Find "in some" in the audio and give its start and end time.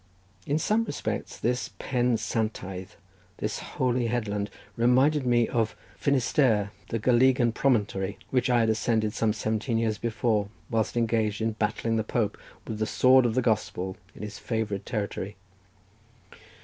0.47-0.83